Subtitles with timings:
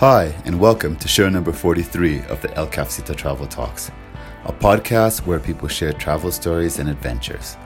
[0.00, 3.90] Hi, and welcome to show number 43 of the El Cafecito Travel Talks,
[4.46, 7.58] a podcast where people share travel stories and adventures.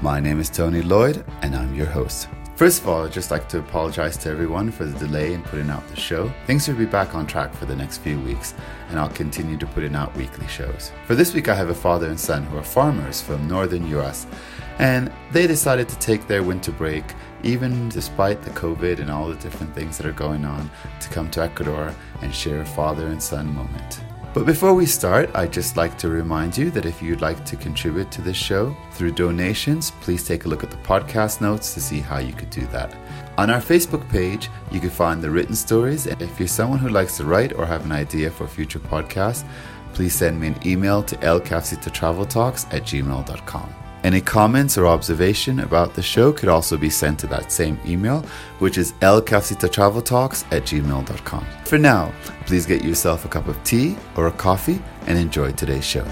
[0.00, 2.28] My name is Tony Lloyd, and I'm your host.
[2.56, 5.68] First of all, I'd just like to apologize to everyone for the delay in putting
[5.68, 6.32] out the show.
[6.46, 8.54] Things will be back on track for the next few weeks,
[8.88, 10.92] and I'll continue to put in out weekly shows.
[11.06, 14.26] For this week, I have a father and son who are farmers from northern US,
[14.78, 17.04] and they decided to take their winter break
[17.42, 20.70] even despite the COVID and all the different things that are going on,
[21.00, 24.00] to come to Ecuador and share a father and son moment.
[24.34, 27.54] But before we start, I'd just like to remind you that if you'd like to
[27.54, 31.80] contribute to this show through donations, please take a look at the podcast notes to
[31.82, 32.96] see how you could do that.
[33.36, 36.06] On our Facebook page, you can find the written stories.
[36.06, 39.44] And if you're someone who likes to write or have an idea for future podcasts,
[39.92, 43.81] please send me an email to elcafecitotraveltalks at gmail.com.
[44.04, 48.22] Any comments or observation about the show could also be sent to that same email,
[48.58, 51.46] which is elcafecitotraveltalks at gmail.com.
[51.64, 52.12] For now,
[52.44, 56.04] please get yourself a cup of tea or a coffee and enjoy today's show.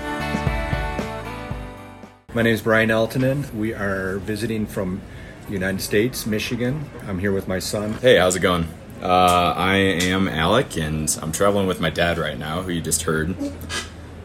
[2.32, 3.52] My name is Brian Altonen.
[3.54, 5.00] We are visiting from
[5.46, 6.88] the United States, Michigan.
[7.08, 7.94] I'm here with my son.
[7.94, 8.68] Hey, how's it going?
[9.02, 13.02] Uh, I am Alec, and I'm traveling with my dad right now, who you just
[13.02, 13.34] heard.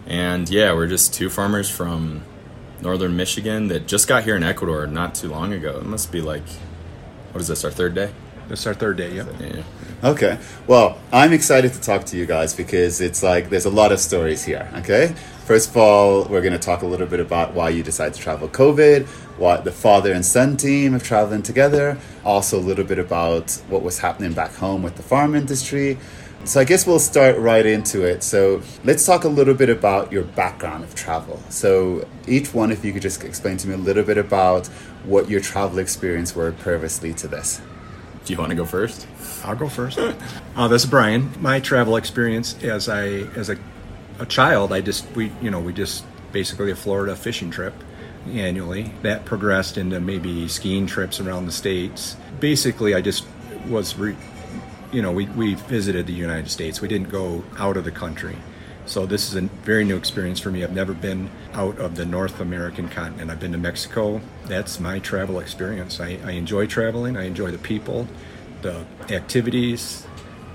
[0.05, 2.21] And yeah, we're just two farmers from
[2.85, 5.79] northern Michigan that just got here in Ecuador not too long ago.
[5.79, 6.47] It must be like,
[7.31, 8.13] what is this, our third day?
[8.47, 9.27] This is our third day, yep.
[9.39, 9.63] Yeah.
[10.03, 10.37] Okay.
[10.67, 13.99] Well, I'm excited to talk to you guys because it's like there's a lot of
[13.99, 14.69] stories here.
[14.75, 15.15] Okay.
[15.45, 18.19] First of all, we're going to talk a little bit about why you decided to
[18.21, 19.07] travel COVID,
[19.39, 23.81] what the father and son team of traveling together, also a little bit about what
[23.81, 25.97] was happening back home with the farm industry.
[26.45, 28.21] So I guess we'll start right into it.
[28.21, 31.41] So let's talk a little bit about your background of travel.
[31.49, 34.67] So each one, if you could just explain to me a little bit about
[35.05, 37.61] what your travel experience were previously to this.
[38.25, 39.07] Do you want to go first?
[39.43, 39.97] I'll go first.
[39.97, 41.31] Uh, this is Brian.
[41.41, 43.57] My travel experience as I as a,
[44.19, 47.73] a child, I just we you know we just basically a Florida fishing trip
[48.27, 48.93] annually.
[49.01, 52.17] That progressed into maybe skiing trips around the states.
[52.39, 53.25] Basically, I just
[53.67, 54.15] was re,
[54.91, 56.81] you know we we visited the United States.
[56.81, 58.37] We didn't go out of the country.
[58.87, 60.63] So this is a very new experience for me.
[60.63, 63.31] I've never been out of the North American continent.
[63.31, 64.21] I've been to Mexico.
[64.45, 65.99] That's my travel experience.
[65.99, 67.17] I, I enjoy traveling.
[67.17, 68.07] I enjoy the people,
[68.61, 70.05] the activities,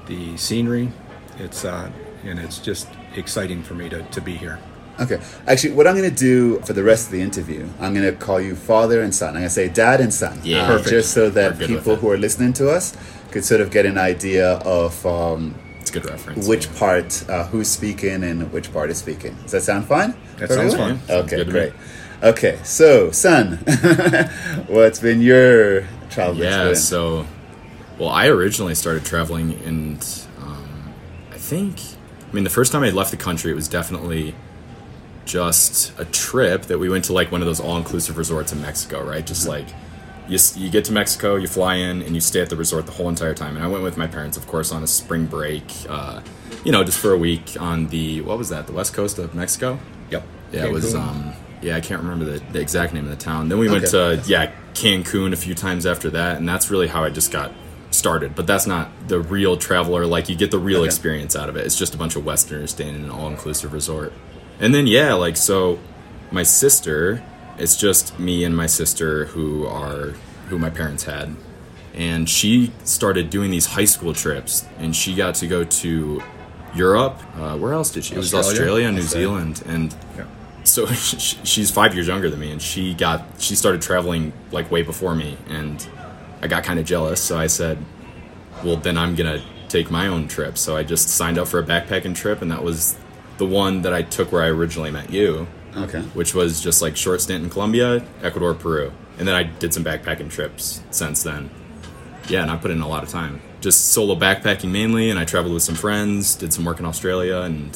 [0.06, 0.92] the scenery.
[1.38, 1.91] It's uh,
[2.24, 4.60] and it's just exciting for me to, to be here.
[5.00, 5.18] Okay.
[5.46, 8.12] Actually, what I'm going to do for the rest of the interview, I'm going to
[8.18, 9.28] call you father and son.
[9.30, 10.40] I'm going to say dad and son.
[10.44, 10.64] Yeah.
[10.64, 10.90] Uh, Perfect.
[10.90, 12.96] Just so that We're good with people who are listening to us
[13.30, 16.46] could sort of get an idea of um, It's good reference.
[16.46, 16.78] which yeah.
[16.78, 19.34] part, uh, who's speaking and which part is speaking.
[19.42, 20.14] Does that sound fine?
[20.38, 20.98] That sounds everyone?
[20.98, 21.16] fine.
[21.24, 21.44] Okay, me.
[21.44, 21.72] great.
[22.22, 23.56] Okay, so son,
[24.66, 26.84] what's been your travel Yeah, experience?
[26.84, 27.26] so,
[27.98, 30.02] well, I originally started traveling and
[30.42, 30.92] um,
[31.32, 31.78] I think,
[32.28, 34.34] I mean, the first time I left the country, it was definitely
[35.30, 38.60] just a trip that we went to like one of those all inclusive resorts in
[38.60, 39.24] Mexico, right?
[39.26, 39.66] Just Mm-hmm.
[39.66, 39.74] like
[40.28, 42.92] you, you get to Mexico, you fly in, and you stay at the resort the
[42.92, 43.56] whole entire time.
[43.56, 46.20] And I went with my parents, of course, on a spring break, uh,
[46.64, 49.34] you know, just for a week on the, what was that, the west coast of
[49.34, 49.78] Mexico?
[50.10, 50.22] Yep.
[50.52, 50.94] Yeah, it was.
[50.94, 53.48] Um, yeah, I can't remember the, the exact name of the town.
[53.48, 57.04] Then we went to yeah Cancun a few times after that, and that's really how
[57.04, 57.52] I just got
[57.91, 58.34] started.
[58.34, 60.06] But that's not the real traveler.
[60.06, 60.86] Like you get the real Okay.
[60.86, 61.66] experience out of it.
[61.66, 64.12] It's just a bunch of Westerners staying in an all inclusive resort.
[64.60, 65.78] And then yeah, like so,
[66.31, 67.22] my sister.
[67.59, 70.15] It's just me and my sister who are
[70.48, 71.37] who my parents had,
[71.94, 76.22] and she started doing these high school trips, and she got to go to
[76.75, 77.21] Europe.
[77.37, 78.15] Uh, where else did she?
[78.15, 78.88] It was Australia.
[78.88, 79.26] Australia, New Australia.
[79.28, 80.25] Zealand, and Yeah.
[80.65, 84.71] so sh- she's five years younger than me and she got she started traveling like
[84.71, 85.87] way before me and
[86.42, 87.78] i got kind of jealous so i said
[88.62, 91.62] well then i'm gonna take my own trip so i just signed up for a
[91.62, 92.94] backpacking trip and that was
[93.40, 95.46] the one that i took where i originally met you
[95.76, 96.02] Okay.
[96.18, 98.92] which was just like short stint in colombia ecuador peru.
[99.18, 101.48] And then i did some backpacking trips since then.
[102.28, 103.40] Yeah and i put in a lot of time.
[103.60, 107.38] Just solo backpacking mainly and i traveled with some friends did some work in australia
[107.48, 107.70] and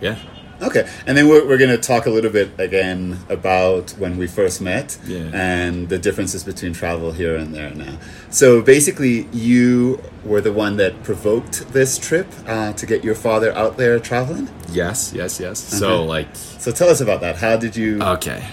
[0.00, 0.18] yeah
[0.62, 4.26] Okay, and then we're, we're going to talk a little bit again about when we
[4.28, 5.30] first met Yeah.
[5.34, 7.98] and the differences between travel here and there now.
[8.30, 13.52] So basically, you were the one that provoked this trip uh, to get your father
[13.54, 14.48] out there traveling.
[14.70, 15.78] yes yes yes Okay.
[15.80, 17.36] so like So tell us about that.
[17.36, 18.00] How did you?
[18.00, 18.46] Okay.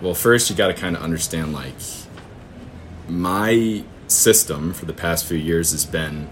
[0.00, 1.74] Well, first you got to kind of understand like
[3.08, 6.28] my system for the past few years has been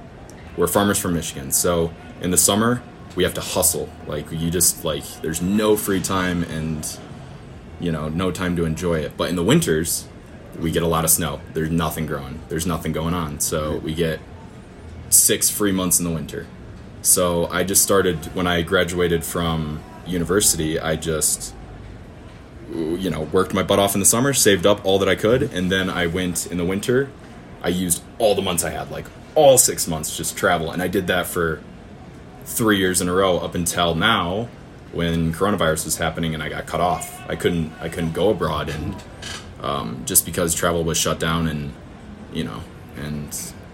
[0.57, 1.51] we're farmers from Michigan.
[1.53, 2.83] So, in the summer,
[3.17, 3.89] we have to hustle.
[4.07, 6.99] Like you just like there's no free time and
[7.81, 9.17] you know, no time to enjoy it.
[9.17, 10.09] But in the winters,
[10.59, 11.41] we get a lot of snow.
[11.53, 12.41] There's nothing growing.
[12.49, 13.41] There's nothing going on.
[13.41, 14.19] So, we get
[15.11, 16.47] 6 free months in the winter.
[17.03, 20.79] So I just started when I graduated from university.
[20.81, 21.55] I just
[22.73, 25.45] you know worked my butt off in the summer, saved up all that I could,
[25.45, 27.11] and then I went in the winter.
[27.63, 30.89] I used all the months I had, like all six months, just travel, and I
[30.89, 31.63] did that for
[32.47, 34.49] three years in a row up until now
[34.93, 37.29] when coronavirus was happening and I got cut off.
[37.29, 38.97] I couldn't I couldn't go abroad and
[39.61, 41.75] um, just because travel was shut down and
[42.33, 42.63] you know
[42.97, 43.29] and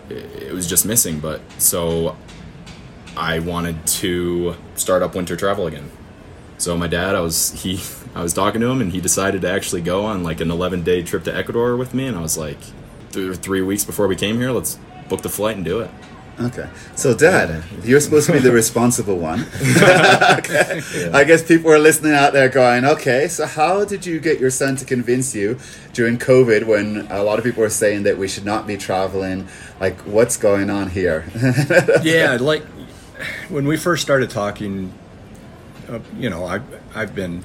[0.08, 1.20] it, it was just missing.
[1.20, 2.16] But so
[3.16, 5.90] I wanted to start up winter travel again.
[6.58, 7.80] So my dad, I was he
[8.14, 10.82] I was talking to him and he decided to actually go on like an 11
[10.82, 12.58] day trip to Ecuador with me and I was like
[13.12, 14.78] th- three weeks before we came here, let's
[15.08, 15.90] book the flight and do it.
[16.40, 16.69] Okay.
[16.96, 19.40] So, Dad, you're supposed to be the responsible one.
[20.40, 21.11] okay.
[21.12, 24.50] I guess people are listening out there going, okay, so how did you get your
[24.50, 25.58] son to convince you
[25.93, 29.46] during COVID when a lot of people are saying that we should not be traveling?
[29.79, 31.25] Like, what's going on here?
[32.02, 32.64] yeah, like
[33.49, 34.93] when we first started talking,
[35.88, 36.64] uh, you know, I've,
[36.94, 37.44] I've been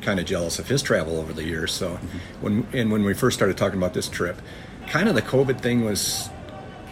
[0.00, 1.72] kind of jealous of his travel over the years.
[1.72, 2.18] So, mm-hmm.
[2.40, 4.40] when and when we first started talking about this trip,
[4.86, 6.30] kind of the COVID thing was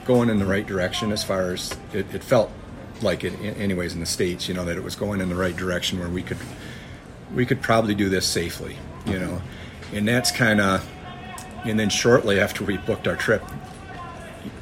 [0.07, 2.51] going in the right direction as far as it, it felt
[3.03, 5.57] like it anyways in the states you know that it was going in the right
[5.57, 6.39] direction where we could
[7.35, 8.77] we could probably do this safely
[9.07, 9.41] you know.
[9.93, 10.87] And that's kind of
[11.65, 13.43] and then shortly after we booked our trip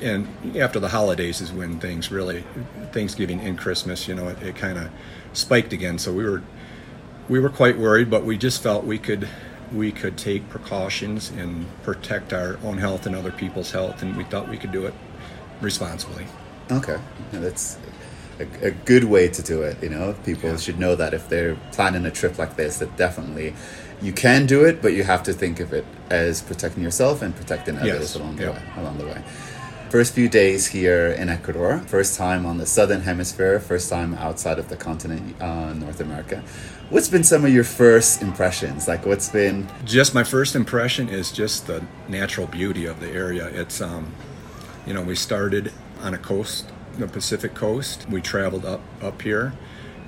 [0.00, 2.44] and after the holidays is when things really
[2.92, 4.90] thanksgiving and christmas you know it, it kind of
[5.32, 5.98] spiked again.
[5.98, 6.42] So we were
[7.28, 9.28] we were quite worried but we just felt we could
[9.72, 14.24] we could take precautions and protect our own health and other people's health and we
[14.24, 14.94] thought we could do it
[15.60, 16.26] responsibly.
[16.70, 16.98] Okay,
[17.32, 17.78] that's
[18.40, 19.82] a, a, good way to do it.
[19.82, 20.56] You know, people yeah.
[20.56, 23.54] should know that if they're planning a trip like this, that definitely
[24.00, 27.34] you can do it, but you have to think of it as protecting yourself and
[27.34, 28.14] protecting others yes.
[28.14, 28.62] along the way.
[28.76, 29.22] Along the way.
[29.90, 34.58] First few days here in Ecuador, first time on the southern hemisphere, first time outside
[34.58, 36.42] of the continent, uh, North America.
[36.90, 38.88] What's been some of your first impressions?
[38.88, 43.46] Like, what's been just my first impression is just the natural beauty of the area.
[43.46, 44.12] It's um,
[44.86, 45.72] you know, we started
[46.02, 48.06] on a coast, the Pacific coast.
[48.08, 49.52] We traveled up up here,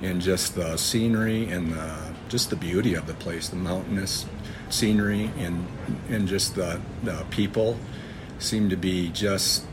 [0.01, 1.95] and just the scenery and the,
[2.29, 4.25] just the beauty of the place, the mountainous
[4.69, 5.67] scenery, and
[6.09, 7.77] and just the the people
[8.39, 9.65] seem to be just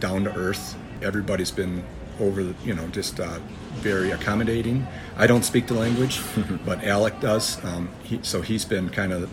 [0.00, 0.76] down to earth.
[1.02, 1.84] Everybody's been
[2.20, 3.38] over, the, you know, just uh,
[3.74, 4.86] very accommodating.
[5.16, 6.20] I don't speak the language,
[6.64, 7.62] but Alec does.
[7.64, 9.28] Um, he, so he's been kind of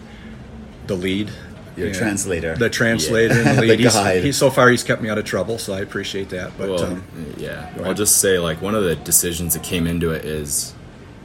[0.88, 1.30] the lead
[1.76, 2.56] your translator.
[2.56, 3.50] The translator yeah.
[3.50, 3.80] and the lead.
[3.80, 4.24] the guide.
[4.24, 6.58] He's, so far, he's kept me out of trouble, so I appreciate that.
[6.58, 7.04] But well, um,
[7.38, 10.74] yeah, I'll just say like one of the decisions that came into it is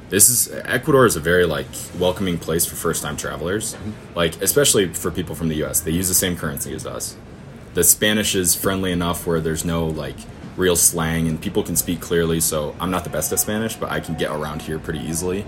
[0.09, 1.67] this is Ecuador is a very like
[1.99, 4.17] welcoming place for first time travelers, mm-hmm.
[4.17, 5.81] like especially for people from the U.S.
[5.81, 7.17] They use the same currency as us.
[7.75, 10.17] The Spanish is friendly enough where there's no like
[10.57, 12.41] real slang and people can speak clearly.
[12.41, 15.45] So I'm not the best at Spanish, but I can get around here pretty easily.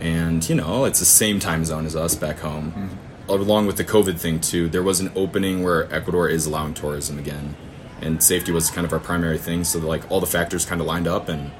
[0.00, 2.72] And you know, it's the same time zone as us back home.
[2.72, 6.74] Mm-hmm along with the COVID thing too, there was an opening where Ecuador is allowing
[6.74, 7.56] tourism again,
[8.00, 9.64] and safety was kind of our primary thing.
[9.64, 11.50] So like all the factors kind of lined up, and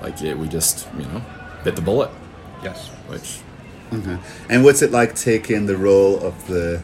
[0.00, 1.22] like it, we just you know
[1.64, 2.10] bit the bullet.
[2.62, 2.88] Yes.
[3.08, 3.40] Which.
[3.90, 4.16] Mm-hmm.
[4.50, 6.82] And what's it like taking the role of the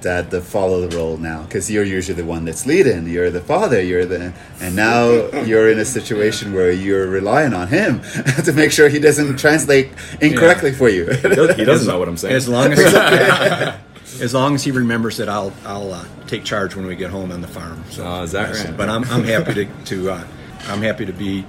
[0.00, 3.08] dad to follow the role now because you're usually the one that's leading.
[3.08, 5.10] You're the father you're the and now
[5.42, 8.00] you're in a situation where you're relying on him
[8.44, 10.76] to make sure he doesn't translate incorrectly yeah.
[10.76, 11.10] for you.
[11.10, 12.34] He, does, he doesn't know what i'm saying.
[12.34, 12.78] As long as
[14.20, 17.30] as long as he remembers that i'll i'll uh, take charge when we get home
[17.32, 18.06] on the farm so.
[18.06, 18.76] Uh, is that right?
[18.76, 20.26] but i'm, I'm happy to, to uh,
[20.68, 21.44] i'm happy to be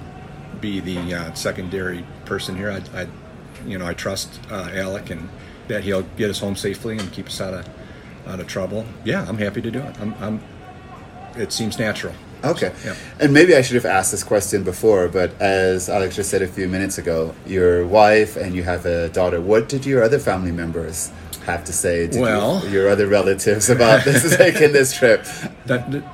[0.60, 2.70] be the uh, secondary person here.
[2.70, 3.06] I, I
[3.66, 5.28] you know i trust uh, alec and
[5.68, 7.68] that he'll get us home safely and keep us out of
[8.28, 10.00] out of trouble, yeah, I'm happy to do it.
[10.00, 10.40] I'm, I'm
[11.36, 12.14] it seems natural.
[12.44, 12.72] Okay.
[12.76, 12.96] So, yeah.
[13.20, 16.46] And maybe I should have asked this question before, but as Alex just said a
[16.46, 19.40] few minutes ago, your wife and you have a daughter.
[19.40, 21.10] What did your other family members
[21.46, 22.06] have to say?
[22.06, 25.24] Did well, you, your other relatives about this taking this trip?
[25.66, 26.04] That, that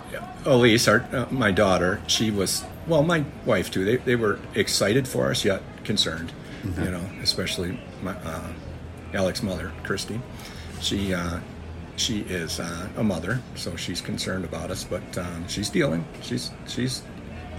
[0.46, 3.84] Elise, our, uh, my daughter, she was well, my wife too.
[3.84, 6.32] They they were excited for us, yet concerned.
[6.62, 6.84] Mm-hmm.
[6.84, 8.52] You know, especially my uh,
[9.14, 10.20] Alec's mother, Christy.
[10.80, 11.40] She uh,
[11.96, 16.04] she is uh, a mother, so she's concerned about us, but um, she's dealing.
[16.22, 17.02] She's she's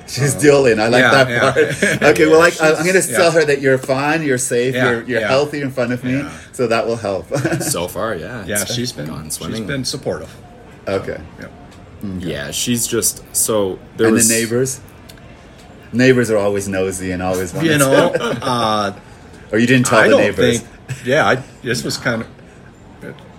[0.07, 0.79] She's uh, dealing.
[0.79, 2.01] I like yeah, that part.
[2.01, 2.09] Yeah.
[2.09, 5.27] okay, well, like, I'm going to tell her that you're fine, you're safe, you're, you're
[5.27, 7.27] healthy in front of me, so that will help.
[7.61, 8.45] so far, yeah.
[8.45, 9.57] Yeah, she's been gone swimming.
[9.57, 10.33] She's been supportive.
[10.87, 11.21] Okay.
[11.39, 11.45] Yeah.
[12.03, 12.17] Okay.
[12.19, 13.79] Yeah, she's just so.
[13.97, 14.79] There and was, the neighbors.
[15.91, 18.11] Neighbors are always nosy and always want you know.
[18.13, 18.99] uh,
[19.51, 20.59] or you didn't tell I the neighbors.
[20.61, 22.27] Think, yeah, I, this was kind of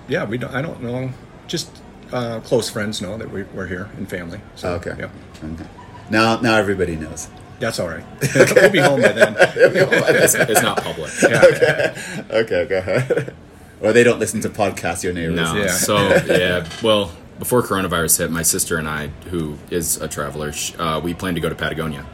[0.09, 1.11] yeah, we don't, I don't know.
[1.47, 1.71] Just
[2.13, 4.41] uh, close friends know that we, we're here and family.
[4.55, 4.95] So, okay.
[4.99, 5.09] Yeah.
[5.43, 5.67] Okay.
[6.11, 7.29] Now, now everybody knows.
[7.59, 8.05] That's all right.
[8.35, 9.35] we'll be home by then.
[9.39, 11.11] It's, it's not public.
[11.23, 11.95] Okay,
[12.31, 12.67] Okay.
[12.67, 13.35] go ahead.
[13.81, 15.37] Or they don't listen to podcasts, your neighbors.
[15.37, 15.55] No.
[15.57, 15.69] Yeah.
[15.69, 15.97] So
[16.27, 16.67] yeah.
[16.83, 21.37] Well, before coronavirus hit, my sister and I, who is a traveler, uh, we planned
[21.37, 22.07] to go to Patagonia,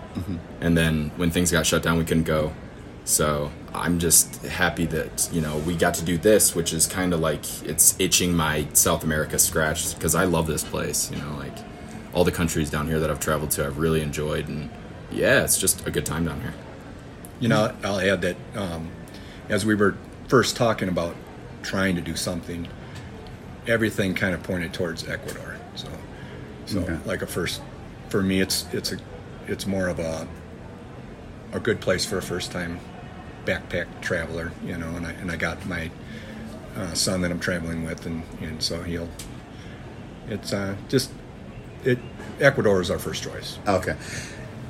[0.60, 2.52] and then when things got shut down, we couldn't go.
[3.04, 7.12] So I'm just happy that you know we got to do this, which is kind
[7.14, 11.10] of like it's itching my South America scratch because I love this place.
[11.10, 11.56] You know, like
[12.12, 14.70] all the countries down here that I've traveled to, I've really enjoyed, and
[15.10, 16.54] yeah, it's just a good time down here.
[17.40, 18.90] You know, I'll add that um,
[19.48, 19.96] as we were
[20.28, 21.16] first talking about
[21.62, 22.68] trying to do something,
[23.66, 25.56] everything kind of pointed towards Ecuador.
[25.74, 25.88] So,
[26.66, 26.98] so Okay.
[27.04, 27.62] like a first
[28.10, 28.98] for me, it's it's a
[29.48, 30.28] it's more of a
[31.52, 32.78] a good place for a first time
[33.44, 34.52] backpack traveler.
[34.64, 35.90] You know, and I and I got my
[36.76, 39.08] uh, son that I'm traveling with, and and so he'll.
[40.28, 41.10] It's uh, just
[41.84, 41.98] it.
[42.40, 43.58] Ecuador is our first choice.
[43.66, 43.96] Okay.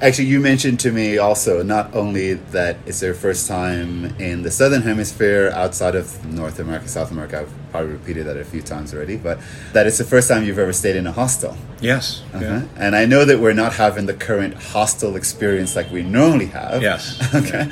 [0.02, 4.50] Actually, you mentioned to me also not only that it's their first time in the
[4.50, 7.42] southern hemisphere outside of North America, South America.
[7.42, 9.38] I've probably repeated that a few times already, but
[9.72, 11.56] that it's the first time you've ever stayed in a hostel.
[11.80, 12.24] Yes.
[12.34, 12.44] Uh-huh.
[12.44, 12.62] Yeah.
[12.76, 16.82] And I know that we're not having the current hostel experience like we normally have.
[16.82, 17.20] Yes.
[17.42, 17.64] Okay.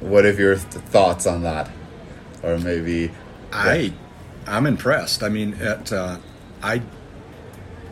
[0.00, 1.70] What are your th- thoughts on that?
[2.42, 3.10] Or maybe.
[3.52, 3.94] I,
[4.46, 5.22] I'm impressed.
[5.22, 6.18] I mean, at uh,
[6.62, 6.82] I,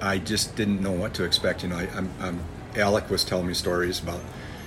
[0.02, 1.62] I just didn't know what to expect.
[1.62, 2.40] You know, I, I'm, I'm
[2.79, 4.21] Alec was telling me stories about,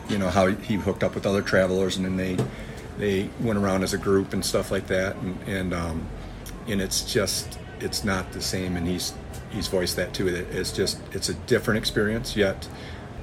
[0.10, 2.38] you know, how he hooked up with other travelers, and then they,
[2.98, 6.08] they went around as a group and stuff like that, and and um,
[6.68, 8.76] and it's just it's not the same.
[8.78, 9.14] And he's
[9.52, 10.30] he's voiced that too.
[10.32, 12.36] That it's just it's a different experience.
[12.36, 12.68] Yet,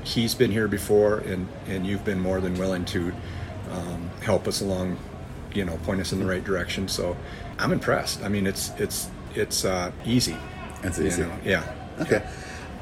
[0.04, 3.12] he's been here before, and and you've been more than willing to
[3.70, 4.98] um, help us along
[5.54, 7.16] you know point us in the right direction so
[7.58, 10.36] i'm impressed i mean it's it's it's uh, easy
[10.82, 11.22] It's you easy.
[11.22, 11.32] know?
[11.42, 11.62] yeah
[12.00, 12.22] Okay.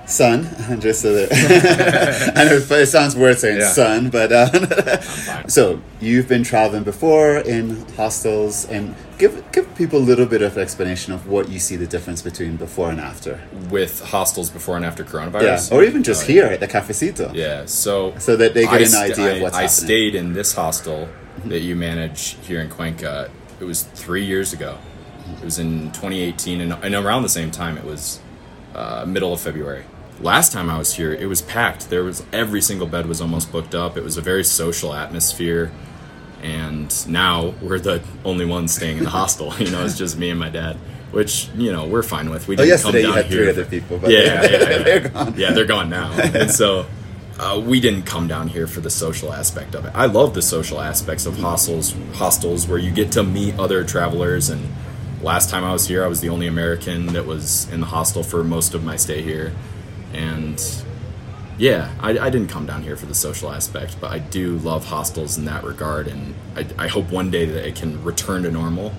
[0.07, 0.45] Son,
[0.81, 1.33] just so that
[2.37, 3.69] I know it sounds weird saying Yeah.
[3.73, 5.01] son, but uh,
[5.49, 10.57] so you've been traveling before in hostels, and give give people a little bit of
[10.59, 13.41] explanation of what you see the difference between before and after.
[13.69, 17.35] With hostels before and after Yeah, coronavirus, or even just Uh, here at the cafecito.
[17.35, 19.85] Yeah, so So that they get I an st- idea of I- what's I happening.
[19.87, 21.09] stayed in this hostel
[21.47, 23.29] that you manage here in Cuenca.
[23.61, 24.79] It was three years ago.
[25.41, 28.21] It was in 2018, and, and around the same time, it was
[28.75, 29.83] uh, middle of February.
[30.21, 31.91] Last time I was here, it was packed.
[31.91, 33.97] There was every single bed was almost booked up.
[33.97, 35.71] It was a very social atmosphere,
[36.43, 39.53] and now we're the only ones staying in the hostel.
[39.59, 40.77] You know, it's just me and my dad,
[41.11, 42.49] which you know we're fine with.
[42.49, 44.79] We Oh, didn't yesterday come you down had three other people, but yeah, yeah, yeah.
[44.83, 45.35] they're gone.
[45.37, 46.11] Yeah, they're gone now.
[46.13, 46.87] and so
[47.39, 49.93] uh, we didn't come down here for the social aspect of it.
[49.95, 54.49] I love the social aspects of hostels, hostels where you get to meet other travelers.
[54.49, 54.67] And
[55.21, 58.23] last time I was here, I was the only American that was in the hostel
[58.23, 59.53] for most of my stay here.
[60.17, 60.63] And
[61.59, 64.87] yeah, I, I didn't come down here for the social aspect, but I do love
[64.87, 66.09] hostels in that regard.
[66.09, 68.93] And I, I hope one day that it can return to normal.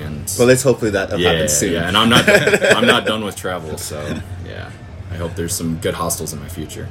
[0.00, 1.72] And Well, let's hopefully that yeah, happens soon.
[1.72, 2.28] yeah, and I'm not
[2.76, 4.70] I'm not done with travel, so yeah.
[5.10, 6.88] I hope there's some good hostels in my future.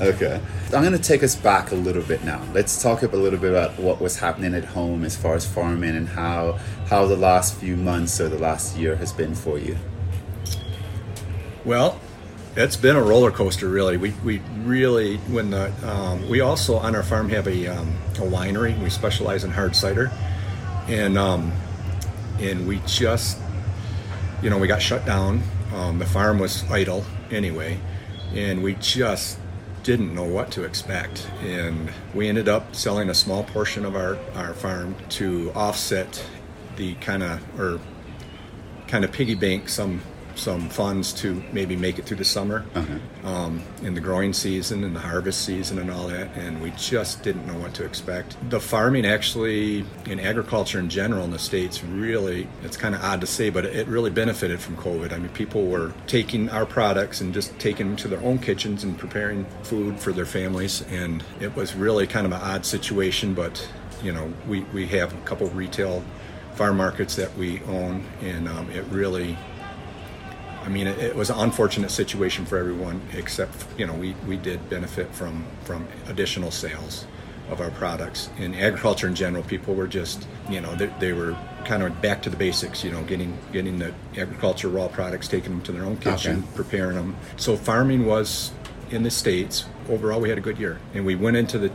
[0.00, 0.40] Okay.
[0.66, 2.42] I'm going to take us back a little bit now.
[2.54, 5.96] Let's talk a little bit about what was happening at home as far as farming
[5.96, 9.76] and how how the last few months or the last year has been for you.
[11.64, 12.00] well
[12.56, 13.96] it's been a roller coaster really.
[13.96, 18.20] We, we really when the um, we also on our farm have a, um, a
[18.20, 18.80] winery.
[18.82, 20.10] We specialize in hard cider.
[20.88, 21.52] And um,
[22.38, 23.38] and we just
[24.42, 25.42] you know we got shut down.
[25.74, 27.80] Um, the farm was idle anyway.
[28.34, 29.38] And we just
[29.82, 31.28] didn't know what to expect.
[31.42, 36.24] And we ended up selling a small portion of our, our farm to offset
[36.76, 37.80] the kind of or
[38.86, 40.00] kind of piggy bank some
[40.34, 42.64] some funds to maybe make it through the summer
[43.24, 47.22] um, in the growing season and the harvest season and all that and we just
[47.22, 48.36] didn't know what to expect.
[48.50, 53.20] The farming actually in agriculture in general in the states really it's kind of odd
[53.20, 55.12] to say but it really benefited from covid.
[55.12, 58.84] I mean people were taking our products and just taking them to their own kitchens
[58.84, 63.34] and preparing food for their families and it was really kind of an odd situation
[63.34, 63.68] but
[64.02, 66.02] you know we, we have a couple retail
[66.54, 69.36] farm markets that we own and um, it really
[70.64, 74.36] I mean, it, it was an unfortunate situation for everyone, except you know we, we
[74.36, 77.06] did benefit from from additional sales
[77.50, 78.30] of our products.
[78.38, 82.22] In agriculture in general, people were just you know they, they were kind of back
[82.22, 82.84] to the basics.
[82.84, 86.46] You know, getting getting the agriculture raw products, taking them to their own kitchen, Okay.
[86.56, 87.16] preparing them.
[87.36, 88.52] So farming was
[88.90, 90.20] in the states overall.
[90.20, 91.72] We had a good year, and we went into the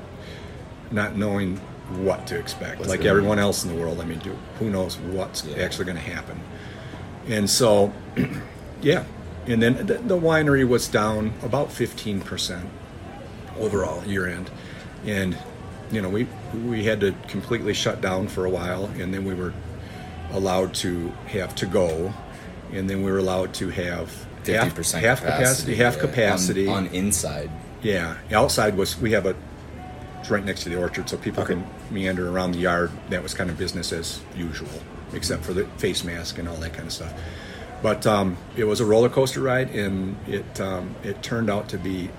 [0.91, 1.57] not knowing
[2.03, 4.01] what to expect, What's like everyone else in the world.
[4.01, 6.39] I mean, do, who knows what's actually going to happen?
[7.27, 7.93] And so,
[8.81, 9.03] yeah.
[9.45, 12.65] And then the, the winery was down about 15%
[13.57, 14.49] overall year end,
[15.05, 15.37] and
[15.91, 16.27] you know we
[16.65, 19.53] we had to completely shut down for a while, and then we were
[20.31, 22.13] allowed to have to go,
[22.73, 24.09] and then we were allowed to have
[24.45, 26.67] half, 50% half capacity, half yeah, capacity.
[26.67, 27.49] on, on inside.
[27.81, 29.35] Yeah, outside was we have a
[30.19, 31.53] it's right next to the orchard, so people Okay.
[31.53, 32.91] can meander around the yard.
[33.11, 34.67] That was kind of business as usual,
[35.13, 37.13] except for the face mask and all that kind of stuff.
[37.81, 41.77] But um, it was a roller coaster ride, and it um, it turned out to
[41.77, 42.09] be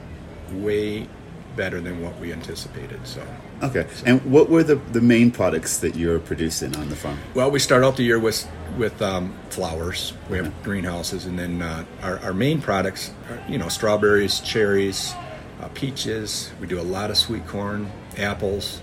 [0.53, 1.09] way
[1.57, 3.05] better than what we anticipated.
[3.07, 3.23] So,
[3.61, 3.87] Okay.
[4.07, 7.19] And what were the, the main products that you're producing on the farm?
[7.35, 10.13] well, we start out the year with with um, flowers.
[10.31, 15.13] We have greenhouses, and then uh, our, our main products, are, you know, strawberries, cherries,
[15.61, 16.53] uh, peaches.
[16.61, 18.81] We do a lot of sweet corn, apples,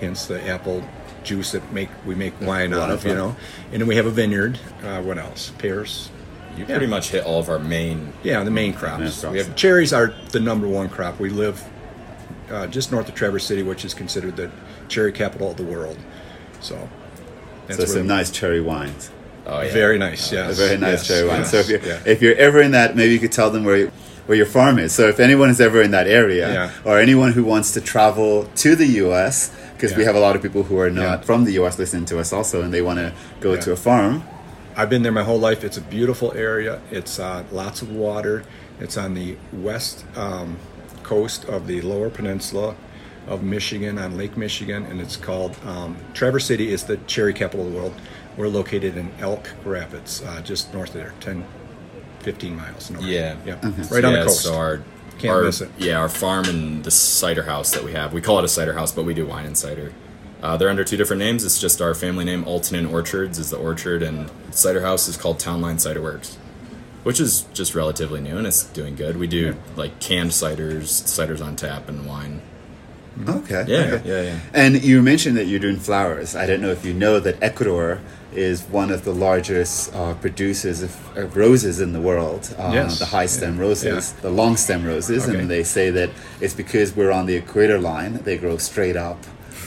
[0.00, 0.84] hence the apple
[1.26, 3.04] juice that make we make wine out of.
[3.04, 3.36] You know,
[3.72, 4.58] and then we have a vineyard.
[4.82, 5.52] Uh, what else?
[5.58, 6.10] Pears.
[6.56, 8.14] You pretty much hit all of our main.
[8.22, 9.00] Yeah, the main crops.
[9.00, 9.24] Main crops.
[9.32, 11.20] We have cherries are the number one crop.
[11.20, 11.62] We live
[12.50, 14.50] uh, just north of Traverse City, which is considered the
[14.88, 15.98] cherry capital of the world.
[16.60, 16.88] So.
[17.66, 19.10] That's so some nice cherry wines.
[19.44, 20.56] Oh yeah, very nice, A yes.
[20.56, 21.38] very nice yes, cherry wine.
[21.40, 22.00] yes, So if you're, yeah.
[22.06, 23.86] if you're ever in that, maybe you could tell them where you,
[24.26, 24.92] where your farm is.
[24.92, 26.70] So if anyone is ever in that area, Yeah.
[26.84, 30.42] or anyone who wants to travel to the U.S., because we have a lot of
[30.42, 31.16] people who are not Yeah.
[31.20, 31.78] from the U.S.
[31.78, 33.60] listening to us also, and they want to go Yeah.
[33.60, 34.22] to a farm.
[34.76, 35.64] I've been there my whole life.
[35.64, 36.80] It's a beautiful area.
[36.90, 38.42] It's uh, lots of water.
[38.80, 40.58] It's on the west um,
[41.02, 42.74] coast of the Lower Peninsula
[43.26, 46.72] of Michigan, on Lake Michigan, and it's called um, Traverse City.
[46.72, 47.94] is the cherry capital of the world.
[48.36, 51.44] We're located in Elk Rapids, uh, just north of there, 10,
[52.20, 53.04] 15 miles north.
[53.04, 53.36] Yeah.
[53.46, 53.54] yeah,
[53.90, 54.42] right on yeah, the coast.
[54.42, 54.82] So our,
[55.18, 55.70] Can't our miss it.
[55.78, 58.12] yeah, our farm and the cider house that we have.
[58.12, 59.92] We call it a cider house, but we do wine and cider.
[60.42, 61.44] Uh, they're under two different names.
[61.44, 65.38] It's just our family name, Altonen Orchards, is the orchard, and cider house is called
[65.38, 66.36] Townline Cider Works,
[67.02, 69.16] which is just relatively new and it's doing good.
[69.16, 72.42] We do like canned ciders, ciders on tap, and wine.
[73.26, 73.64] Okay.
[73.66, 74.02] Yeah, okay.
[74.08, 74.40] yeah, yeah.
[74.52, 76.36] And you mentioned that you're doing flowers.
[76.36, 78.00] I don't know if you know that Ecuador
[78.36, 82.54] is one of the largest uh, producers of, of roses in the world.
[82.58, 82.98] Uh, Yes.
[82.98, 83.62] The high stem Yeah.
[83.62, 84.20] roses, Yeah.
[84.22, 85.38] the long stem roses, Okay.
[85.38, 88.20] and they say that it's because we're on the equator line.
[88.24, 89.18] They grow straight up.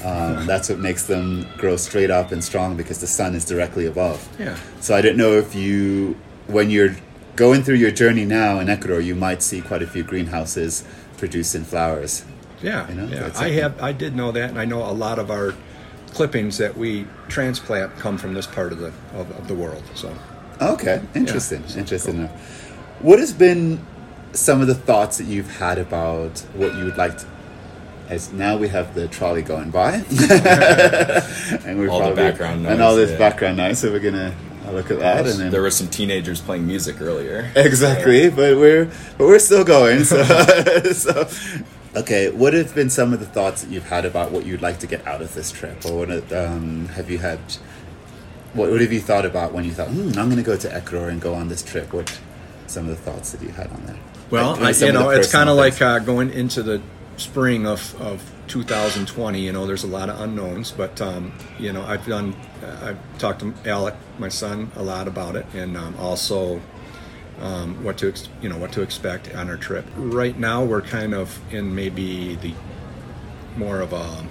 [0.03, 3.85] Um, that's what makes them grow straight up and strong because the sun is directly
[3.85, 4.27] above.
[4.39, 4.55] Yeah.
[4.79, 6.15] So I don't know if you,
[6.47, 6.95] when you're
[7.35, 10.83] going through your journey now in Ecuador, you might see quite a few greenhouses
[11.17, 12.23] producing flowers.
[12.61, 13.31] Yeah, You know, yeah.
[13.35, 13.81] I have.
[13.81, 15.53] I did know that, and I know a lot of our
[16.13, 19.83] clippings that we transplant come from this part of the of, of the world.
[19.95, 20.13] So,
[20.61, 21.63] Okay, interesting.
[21.67, 22.31] so interesting enough.
[23.01, 23.79] What has been
[24.33, 27.25] some of the thoughts that you've had about what you would like to?
[28.09, 29.93] As now we have the trolley going by,
[31.63, 33.17] and we're All the probably background and all this yeah.
[33.17, 33.79] background noise.
[33.79, 34.33] So we're gonna
[34.67, 37.51] uh, look at that, and then There were some teenagers playing music earlier.
[37.55, 38.29] exactly.
[38.29, 38.85] But we're
[39.17, 40.05] but we're still going.
[40.05, 40.23] So,
[40.93, 41.29] so
[41.95, 42.29] okay.
[42.29, 44.87] What have been some of the thoughts that you've had about what you'd like to
[44.87, 47.39] get out of this trip, or what um, have you had?
[48.53, 50.73] What, what have you thought about when you thought, hmm, I'm going to go to
[50.73, 51.93] Ecuador and go on this trip?
[51.93, 52.19] What
[52.67, 53.97] some of the thoughts that you had on that?
[54.29, 56.81] well, Like, I, you know, it's kind of like uh, going into the
[57.17, 59.39] spring of of 2020.
[59.39, 62.35] You know, there's a lot of unknowns, but um, you know, I've done.
[62.63, 66.61] uh, I've talked to Alec, my son, a lot about it, and um, also.
[67.39, 69.85] Um, what to ex- you know what to expect on our trip.
[69.95, 72.53] Right now, we're kind of in maybe the
[73.55, 74.25] more of a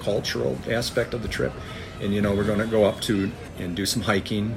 [0.00, 1.52] cultural aspect of the trip.
[2.00, 4.56] And you know, we're going to go up to and do some hiking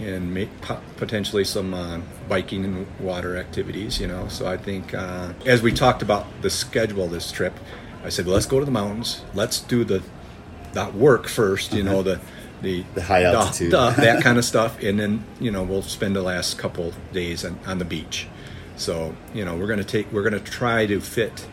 [0.00, 4.00] and make po- potentially some uh, biking and water activities.
[4.00, 7.54] You know, so I think uh, as we talked about the schedule of this trip,
[8.02, 9.22] I said, well, let's go to the mountains.
[9.34, 10.02] Let's do the
[10.72, 11.72] that work first.
[11.72, 12.20] You know, the
[12.62, 13.70] the, The high altitude.
[13.72, 17.44] the- that kind of stuff, and then you know we'll spend the last couple days
[17.44, 18.26] on, on the beach.
[18.76, 21.46] So you know we're going to take we're going to try to fit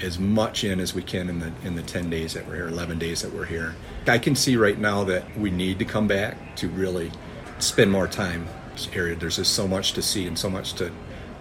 [0.00, 2.68] as much in as we can in the in the 10 days that we're here
[2.68, 3.74] 11 days that we're here.
[4.06, 7.10] I can see right now that we need to come back to really
[7.58, 8.48] spend more time.
[8.72, 10.90] This area there's just so much to see and so much to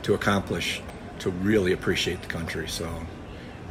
[0.03, 0.81] to accomplish
[1.19, 2.67] to really appreciate the country.
[2.67, 2.87] So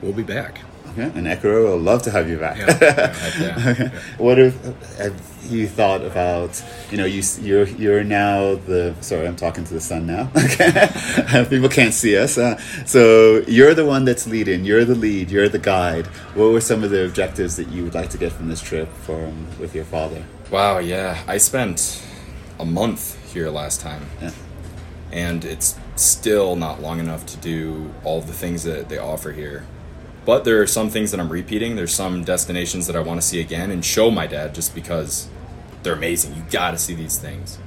[0.01, 0.59] we'll be back
[0.93, 2.59] Okay, and Ecuador will love to have you back.
[2.59, 3.75] yeah, yeah.
[3.79, 3.89] Yeah.
[4.19, 4.55] what have,
[4.99, 6.63] have you thought about?
[6.91, 8.95] You know, you you're you're now the.
[9.01, 10.31] Sorry, I'm talking to the son now.
[10.37, 12.37] Okay, people can't see us.
[12.39, 14.65] Uh, so you're the one that's leading.
[14.65, 15.31] You're the lead.
[15.31, 16.07] You're the guide.
[16.35, 18.89] What were some of the objectives that you would like to get from this trip
[18.93, 20.25] from with your father?
[20.51, 21.23] Wow, yeah.
[21.27, 22.03] I spent
[22.61, 24.33] a month here last time, Yeah.
[25.11, 29.65] and it's still not long enough to do all the things that they offer here.
[30.25, 31.75] But there are some things that I'm repeating.
[31.75, 35.29] There's some destinations that I want to see again and show my dad just because
[35.83, 36.37] they're amazing.
[36.37, 37.59] You got to see these things.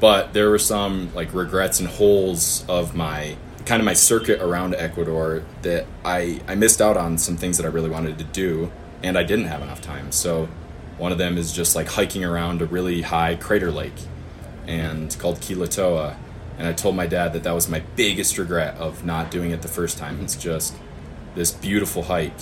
[0.00, 3.36] But there were some like regrets and holes of my
[3.66, 7.64] kind of my circuit around Ecuador that I I missed out on some things that
[7.64, 8.72] I really wanted to do
[9.04, 10.10] and I didn't have enough time.
[10.10, 10.48] So
[10.98, 13.92] one of them is just like hiking around a really high crater lake
[14.66, 16.16] and called Quilotoa
[16.58, 19.62] And I told my dad that that was my biggest regret of not doing it
[19.62, 20.20] the first time.
[20.20, 20.74] It's just
[21.34, 22.32] this beautiful hike.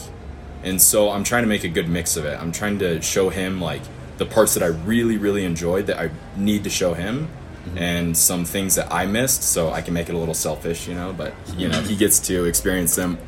[0.62, 2.38] And so I'm trying to make a good mix of it.
[2.40, 3.83] I'm trying to show him like
[4.18, 7.29] the parts that I really, really enjoyed that I need to show him
[7.64, 7.79] mm-hmm.
[7.79, 10.94] and some things that I missed so I can make it a little selfish, you
[10.94, 13.18] know, but you know, he gets to experience them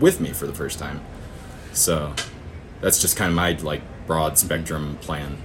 [0.00, 1.00] with me for the first time.
[1.72, 2.14] So
[2.80, 5.38] that's just kind of my like broad spectrum plan.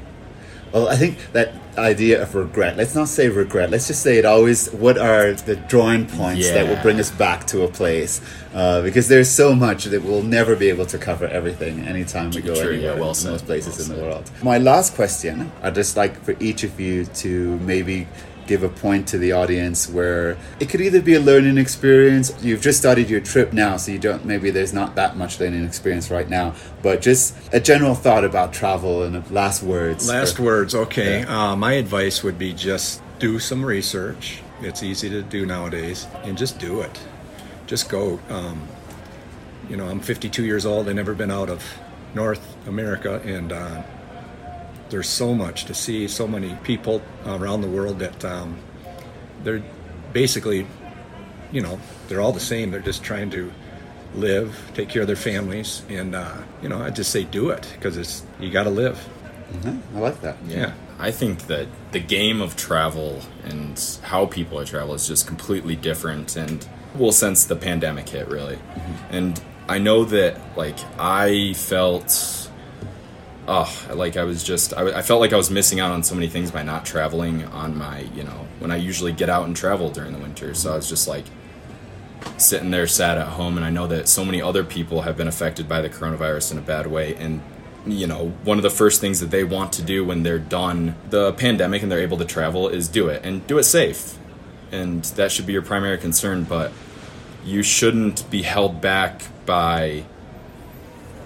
[0.71, 4.25] Well, I think that idea of regret, let's not say regret, let's just say it
[4.25, 6.55] always, what are the drawing points yeah.
[6.55, 8.21] that will bring us back to a place?
[8.53, 12.41] Uh, because there's so much that we'll never be able to cover everything anytime we
[12.41, 14.31] go True, anywhere yeah, well in those places well in the world.
[14.43, 18.07] My last question, I'd just like for each of you to maybe
[18.49, 22.33] give a point to the audience where it could either be a learning experience.
[22.43, 25.63] You've just started your trip now so you don't maybe there's not that much learning
[25.63, 30.09] experience right now but just a general thought about travel and last words.
[30.09, 31.19] Last for, words okay.
[31.19, 31.51] Yeah.
[31.51, 34.41] uh, my advice would be just do some research.
[34.61, 36.99] It's easy to do nowadays and just do it.
[37.67, 38.67] Just go um,
[39.69, 40.89] you know i'm 52 years old.
[40.89, 41.63] I've never been out of
[42.15, 43.83] north america and uh,
[44.89, 48.57] there's so much to see, so many people around the world that um,
[49.43, 49.63] they're
[50.13, 50.67] basically,
[51.51, 52.71] you know, they're all the same.
[52.71, 53.51] They're just trying to
[54.15, 57.67] live, take care of their families, and uh, you know, I just say do it
[57.73, 58.97] because it's you got to live.
[59.51, 59.97] Mm-hmm.
[59.97, 60.37] I like that.
[60.47, 60.73] Yeah.
[60.99, 65.75] I think that the game of travel and how people are travel is just completely
[65.75, 69.15] different, and well, since the pandemic hit, really, mm-hmm.
[69.15, 72.48] and I know that like I felt
[73.49, 76.13] oh, like I was just, I, I, felt like I was missing out on so
[76.13, 79.55] many things by not traveling on my, you know, when I usually get out and
[79.57, 80.53] travel during the winter.
[80.53, 81.25] So I was just like
[82.37, 83.57] sitting there sad at home.
[83.57, 86.57] And I know that so many other people have been affected by the coronavirus in
[86.59, 87.15] a bad way.
[87.15, 87.41] And,
[87.87, 90.95] you know, one of the first things that they want to do when they're done
[91.09, 94.15] the pandemic and they're able to travel is do it and do it safe.
[94.71, 96.43] And that should be your primary concern.
[96.43, 96.71] But
[97.43, 100.03] you shouldn't be held back by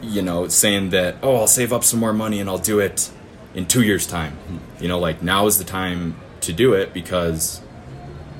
[0.04, 3.10] you know, saying that, oh, I'll save up some more money and I'll do it
[3.54, 4.38] in two years' time.
[4.80, 7.62] You know, like now is the time to do it because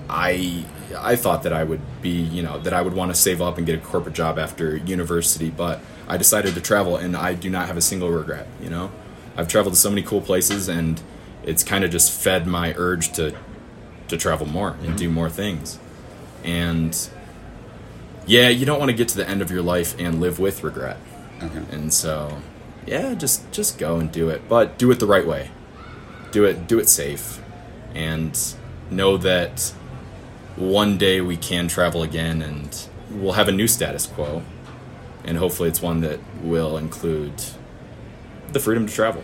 [0.10, 0.66] I
[0.98, 3.58] I thought that I would be, you know, that I would want to save up
[3.58, 7.50] and get a corporate job after university, but I decided to travel and I do
[7.50, 8.92] not have a single regret, you know.
[9.36, 11.02] I've traveled to so many cool places and
[11.44, 13.36] it's kind of just fed my urge to
[14.10, 14.96] to travel more and mm-hmm.
[14.96, 15.80] do more things.
[16.44, 16.98] And
[18.28, 20.64] yeah, you don't want to get to the end of your life and live with
[20.64, 20.98] regret.
[21.44, 21.64] Okay.
[21.72, 22.42] And so,
[22.86, 25.52] yeah, just just go and do it, but do it the right way.
[26.32, 27.42] Do it do it safe,
[27.94, 28.40] and
[28.90, 29.74] know that
[30.56, 34.44] one day we can travel again, and we'll have a new status quo,
[35.24, 37.44] and hopefully it's one that will include
[38.52, 39.24] the freedom to travel.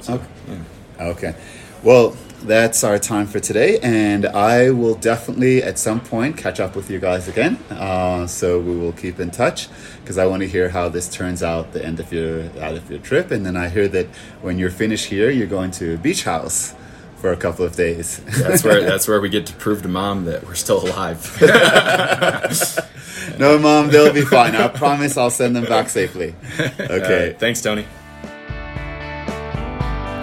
[0.00, 0.26] So, okay.
[0.48, 1.04] Yeah.
[1.06, 1.34] Okay.
[1.82, 6.76] Well, that's our time for today, and I will definitely at some point catch up
[6.76, 7.56] with you guys again.
[7.70, 9.68] Uh, so we will keep in touch
[10.00, 12.90] because I want to hear how this turns out the end of your out of
[12.90, 14.06] your trip, and then I hear that
[14.42, 16.74] when you're finished here, you're going to a beach house
[17.16, 18.18] for a couple of days.
[18.38, 21.18] that's where that's where we get to prove to mom that we're still alive.
[23.38, 24.54] no, mom, they'll be fine.
[24.54, 26.34] I promise I'll send them back safely.
[26.78, 27.86] Okay, right, thanks, Tony.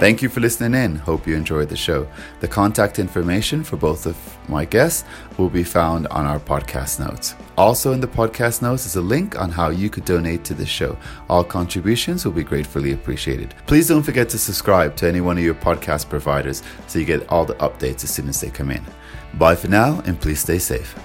[0.02, 0.96] Thank you for listening in.
[0.96, 2.08] Hope you enjoyed the show.
[2.40, 4.18] The contact information for both of
[4.50, 7.36] my guests will be found on our podcast notes.
[7.56, 10.66] Also, in the podcast notes is a link on how you could donate to the
[10.66, 10.98] show.
[11.30, 13.54] All contributions will be gratefully appreciated.
[13.68, 17.30] Please don't forget to subscribe to any one of your podcast providers so you get
[17.30, 18.84] all the updates as soon as they come in.
[19.36, 20.98] Bye for now, and please stay safe.